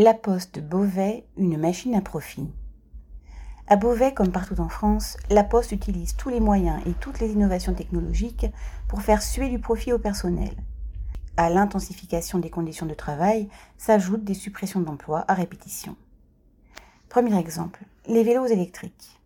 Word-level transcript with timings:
La 0.00 0.14
Poste 0.14 0.60
Beauvais, 0.60 1.24
une 1.36 1.58
machine 1.58 1.96
à 1.96 2.00
profit. 2.00 2.46
À 3.66 3.74
Beauvais, 3.74 4.14
comme 4.14 4.30
partout 4.30 4.60
en 4.60 4.68
France, 4.68 5.16
la 5.28 5.42
Poste 5.42 5.72
utilise 5.72 6.14
tous 6.14 6.28
les 6.28 6.38
moyens 6.38 6.80
et 6.86 6.92
toutes 6.92 7.18
les 7.18 7.32
innovations 7.32 7.74
technologiques 7.74 8.46
pour 8.86 9.02
faire 9.02 9.20
suer 9.20 9.48
du 9.48 9.58
profit 9.58 9.92
au 9.92 9.98
personnel. 9.98 10.50
À 11.36 11.50
l'intensification 11.50 12.38
des 12.38 12.48
conditions 12.48 12.86
de 12.86 12.94
travail 12.94 13.48
s'ajoutent 13.76 14.22
des 14.22 14.34
suppressions 14.34 14.78
d'emplois 14.78 15.24
à 15.26 15.34
répétition. 15.34 15.96
Premier 17.08 17.36
exemple, 17.36 17.84
les 18.06 18.22
vélos 18.22 18.46
électriques. 18.46 19.18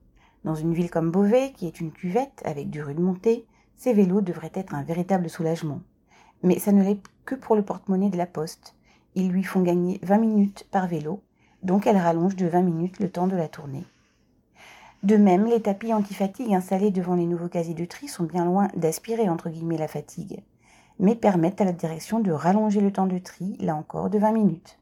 Dans 0.43 0.55
une 0.55 0.73
ville 0.73 0.91
comme 0.91 1.11
Beauvais, 1.11 1.53
qui 1.55 1.67
est 1.67 1.81
une 1.81 1.93
cuvette 1.93 2.41
avec 2.47 2.71
du 2.71 2.83
rue 2.83 2.95
de 2.95 3.03
montée, 3.03 3.45
ces 3.77 3.93
vélos 3.93 4.23
devraient 4.23 4.53
être 4.55 4.75
un 4.75 4.85
véritable 4.85 5.29
soulagement. 5.29 5.83
Mais 6.43 6.59
ça 6.59 6.73
ne 6.73 6.83
l'est 6.83 7.03
que 7.27 7.35
pour 7.35 7.57
le 7.57 7.63
porte-monnaie 7.63 8.09
de 8.09 8.17
la 8.17 8.27
Poste 8.27 8.75
ils 9.15 9.31
lui 9.31 9.43
font 9.43 9.63
gagner 9.63 10.01
20 10.03 10.19
minutes 10.19 10.67
par 10.71 10.87
vélo, 10.87 11.23
donc 11.63 11.87
elle 11.87 11.97
rallonge 11.97 12.37
de 12.37 12.47
20 12.47 12.63
minutes 12.63 12.99
le 12.99 13.11
temps 13.11 13.27
de 13.27 13.37
la 13.37 13.49
tournée. 13.49 13.85
De 15.03 15.17
même, 15.17 15.47
les 15.47 15.61
tapis 15.61 15.93
anti-fatigue 15.93 16.55
installés 16.55 16.91
devant 16.91 17.17
les 17.17 17.27
nouveaux 17.27 17.49
casiers 17.49 17.75
de 17.75 17.85
tri 17.85 18.09
sont 18.09 18.25
bien 18.25 18.45
loin 18.45 18.69
d'aspirer 18.77 19.29
entre 19.29 19.51
guillemets 19.51 19.77
la 19.77 19.89
fatigue, 19.89 20.43
mais 20.99 21.17
permettent 21.17 21.61
à 21.61 21.65
la 21.65 21.73
direction 21.73 22.21
de 22.21 22.31
rallonger 22.31 22.81
le 22.81 22.93
temps 22.93 23.09
de 23.09 23.19
tri, 23.19 23.57
là 23.59 23.75
encore, 23.75 24.11
de 24.11 24.19
20 24.19 24.33
minutes. 24.33 24.79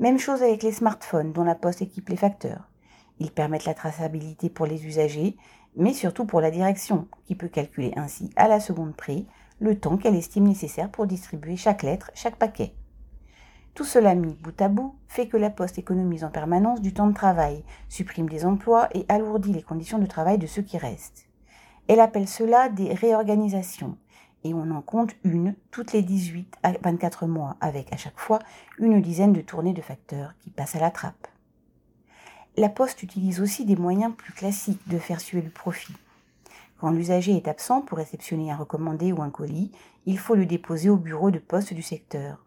Même 0.00 0.18
chose 0.18 0.42
avec 0.42 0.62
les 0.62 0.72
smartphones 0.72 1.32
dont 1.32 1.44
la 1.44 1.54
poste 1.54 1.80
équipe 1.80 2.08
les 2.08 2.16
facteurs. 2.16 2.68
Ils 3.18 3.30
permettent 3.30 3.64
la 3.64 3.74
traçabilité 3.74 4.50
pour 4.50 4.66
les 4.66 4.84
usagers, 4.84 5.36
mais 5.76 5.94
surtout 5.94 6.26
pour 6.26 6.40
la 6.40 6.50
direction, 6.50 7.06
qui 7.24 7.34
peut 7.34 7.48
calculer 7.48 7.92
ainsi 7.96 8.30
à 8.36 8.48
la 8.48 8.60
seconde 8.60 8.94
près 8.94 9.24
le 9.60 9.78
temps 9.78 9.96
qu'elle 9.96 10.16
estime 10.16 10.48
nécessaire 10.48 10.90
pour 10.90 11.06
distribuer 11.06 11.56
chaque 11.56 11.82
lettre, 11.82 12.10
chaque 12.14 12.36
paquet. 12.36 12.74
Tout 13.76 13.84
cela 13.84 14.14
mis 14.14 14.32
bout 14.32 14.58
à 14.62 14.68
bout 14.68 14.94
fait 15.06 15.28
que 15.28 15.36
la 15.36 15.50
Poste 15.50 15.76
économise 15.76 16.24
en 16.24 16.30
permanence 16.30 16.80
du 16.80 16.94
temps 16.94 17.08
de 17.08 17.12
travail, 17.12 17.62
supprime 17.90 18.26
des 18.26 18.46
emplois 18.46 18.88
et 18.94 19.04
alourdit 19.10 19.52
les 19.52 19.60
conditions 19.60 19.98
de 19.98 20.06
travail 20.06 20.38
de 20.38 20.46
ceux 20.46 20.62
qui 20.62 20.78
restent. 20.78 21.26
Elle 21.86 22.00
appelle 22.00 22.26
cela 22.26 22.70
des 22.70 22.94
réorganisations, 22.94 23.98
et 24.44 24.54
on 24.54 24.70
en 24.70 24.80
compte 24.80 25.14
une 25.24 25.54
toutes 25.70 25.92
les 25.92 26.02
18 26.02 26.56
à 26.62 26.72
24 26.82 27.26
mois, 27.26 27.58
avec 27.60 27.92
à 27.92 27.98
chaque 27.98 28.18
fois 28.18 28.38
une 28.78 29.02
dizaine 29.02 29.34
de 29.34 29.42
tournées 29.42 29.74
de 29.74 29.82
facteurs 29.82 30.32
qui 30.40 30.48
passent 30.48 30.76
à 30.76 30.80
la 30.80 30.90
trappe. 30.90 31.28
La 32.56 32.70
Poste 32.70 33.02
utilise 33.02 33.42
aussi 33.42 33.66
des 33.66 33.76
moyens 33.76 34.14
plus 34.16 34.32
classiques 34.32 34.88
de 34.88 34.96
faire 34.96 35.20
suer 35.20 35.42
le 35.42 35.50
profit. 35.50 35.96
Quand 36.80 36.92
l'usager 36.92 37.36
est 37.36 37.46
absent 37.46 37.82
pour 37.82 37.98
réceptionner 37.98 38.50
un 38.50 38.56
recommandé 38.56 39.12
ou 39.12 39.20
un 39.20 39.28
colis, 39.28 39.70
il 40.06 40.18
faut 40.18 40.34
le 40.34 40.46
déposer 40.46 40.88
au 40.88 40.96
bureau 40.96 41.30
de 41.30 41.38
poste 41.38 41.74
du 41.74 41.82
secteur. 41.82 42.45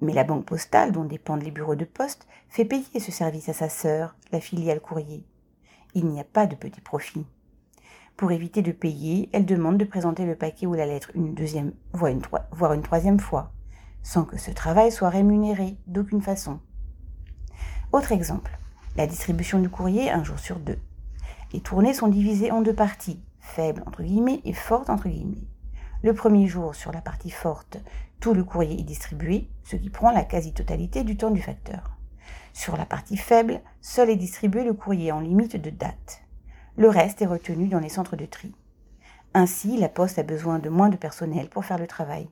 Mais 0.00 0.12
la 0.12 0.24
banque 0.24 0.46
postale, 0.46 0.92
dont 0.92 1.04
dépendent 1.04 1.42
les 1.42 1.50
bureaux 1.50 1.76
de 1.76 1.84
poste, 1.84 2.26
fait 2.48 2.64
payer 2.64 3.00
ce 3.00 3.12
service 3.12 3.48
à 3.48 3.52
sa 3.52 3.68
sœur, 3.68 4.16
la 4.32 4.40
filiale 4.40 4.80
courrier. 4.80 5.24
Il 5.94 6.06
n'y 6.06 6.20
a 6.20 6.24
pas 6.24 6.46
de 6.46 6.56
petit 6.56 6.80
profit. 6.80 7.26
Pour 8.16 8.30
éviter 8.30 8.62
de 8.62 8.72
payer, 8.72 9.28
elle 9.32 9.44
demande 9.44 9.76
de 9.76 9.84
présenter 9.84 10.24
le 10.24 10.36
paquet 10.36 10.66
ou 10.66 10.74
la 10.74 10.86
lettre 10.86 11.10
une 11.14 11.34
deuxième, 11.34 11.72
voire 11.92 12.72
une, 12.72 12.82
troisième 12.82 13.18
fois, 13.18 13.52
sans 14.02 14.24
que 14.24 14.38
ce 14.38 14.52
travail 14.52 14.92
soit 14.92 15.08
rémunéré 15.08 15.76
d'aucune 15.86 16.22
façon. 16.22 16.60
Autre 17.92 18.12
exemple, 18.12 18.56
la 18.96 19.06
distribution 19.06 19.58
du 19.58 19.68
courrier 19.68 20.10
un 20.10 20.22
jour 20.22 20.38
sur 20.38 20.60
deux. 20.60 20.78
Les 21.52 21.60
tournées 21.60 21.94
sont 21.94 22.08
divisées 22.08 22.52
en 22.52 22.62
deux 22.62 22.74
parties, 22.74 23.20
faibles 23.40 23.82
entre 23.86 24.02
guillemets 24.02 24.40
et 24.44 24.52
fortes 24.52 24.90
entre 24.90 25.08
guillemets. 25.08 25.48
Le 26.04 26.12
premier 26.12 26.46
jour, 26.46 26.74
sur 26.74 26.92
la 26.92 27.00
partie 27.00 27.30
forte, 27.30 27.78
tout 28.20 28.34
le 28.34 28.44
courrier 28.44 28.78
est 28.78 28.84
distribué, 28.84 29.48
ce 29.62 29.76
qui 29.76 29.88
prend 29.88 30.10
la 30.10 30.22
quasi-totalité 30.22 31.02
du 31.02 31.16
temps 31.16 31.30
du 31.30 31.40
facteur. 31.40 31.96
Sur 32.52 32.76
la 32.76 32.84
partie 32.84 33.16
faible, 33.16 33.62
seul 33.80 34.10
est 34.10 34.16
distribué 34.16 34.64
le 34.64 34.74
courrier 34.74 35.12
en 35.12 35.20
limite 35.20 35.56
de 35.56 35.70
date. 35.70 36.20
Le 36.76 36.90
reste 36.90 37.22
est 37.22 37.26
retenu 37.26 37.68
dans 37.68 37.78
les 37.78 37.88
centres 37.88 38.16
de 38.16 38.26
tri. 38.26 38.54
Ainsi, 39.32 39.78
la 39.78 39.88
poste 39.88 40.18
a 40.18 40.24
besoin 40.24 40.58
de 40.58 40.68
moins 40.68 40.90
de 40.90 40.98
personnel 40.98 41.48
pour 41.48 41.64
faire 41.64 41.78
le 41.78 41.86
travail. 41.86 42.28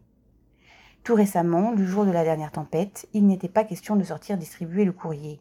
Tout 1.03 1.15
récemment, 1.15 1.71
le 1.71 1.87
jour 1.87 2.04
de 2.04 2.10
la 2.10 2.25
dernière 2.25 2.53
tempête, 2.53 3.09
il 3.15 3.27
n'était 3.27 3.49
pas 3.49 3.65
question 3.65 3.97
de 3.97 4.04
sortir 4.04 4.37
distribuer 4.37 4.84
le 4.84 4.93
courrier. 4.93 5.41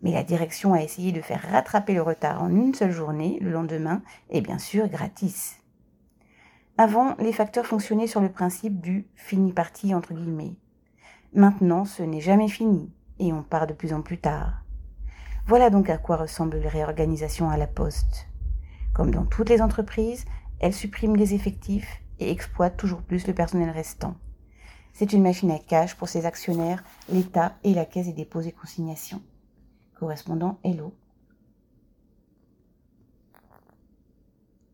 Mais 0.00 0.12
la 0.12 0.22
direction 0.22 0.74
a 0.74 0.80
essayé 0.80 1.10
de 1.10 1.20
faire 1.20 1.42
rattraper 1.50 1.94
le 1.94 2.02
retard 2.02 2.40
en 2.40 2.50
une 2.50 2.72
seule 2.72 2.92
journée, 2.92 3.36
le 3.40 3.50
lendemain, 3.50 4.00
et 4.30 4.42
bien 4.42 4.60
sûr 4.60 4.86
gratis. 4.86 5.56
Avant, 6.76 7.14
les 7.20 7.32
facteurs 7.32 7.66
fonctionnaient 7.66 8.08
sur 8.08 8.20
le 8.20 8.32
principe 8.32 8.80
du 8.80 9.06
fini 9.14 9.52
parti 9.52 9.94
entre 9.94 10.12
guillemets. 10.12 10.56
Maintenant, 11.32 11.84
ce 11.84 12.02
n'est 12.02 12.20
jamais 12.20 12.48
fini 12.48 12.92
et 13.20 13.32
on 13.32 13.44
part 13.44 13.68
de 13.68 13.72
plus 13.72 13.92
en 13.92 14.02
plus 14.02 14.18
tard. 14.18 14.64
Voilà 15.46 15.70
donc 15.70 15.88
à 15.88 15.98
quoi 15.98 16.16
ressemble 16.16 16.58
les 16.58 16.68
réorganisations 16.68 17.48
à 17.48 17.56
la 17.56 17.68
poste. 17.68 18.26
Comme 18.92 19.12
dans 19.12 19.24
toutes 19.24 19.50
les 19.50 19.62
entreprises, 19.62 20.24
elle 20.58 20.74
supprime 20.74 21.16
des 21.16 21.34
effectifs 21.34 22.02
et 22.18 22.30
exploite 22.30 22.76
toujours 22.76 23.02
plus 23.02 23.26
le 23.28 23.34
personnel 23.34 23.70
restant. 23.70 24.16
C'est 24.92 25.12
une 25.12 25.22
machine 25.22 25.50
à 25.52 25.58
cash 25.58 25.94
pour 25.94 26.08
ses 26.08 26.26
actionnaires, 26.26 26.82
l'État 27.08 27.56
et 27.62 27.74
la 27.74 27.84
Caisse 27.84 28.06
des 28.06 28.12
dépôts 28.12 28.40
et 28.40 28.52
consignations. 28.52 29.22
Correspondant 29.98 30.58
Hello 30.64 30.92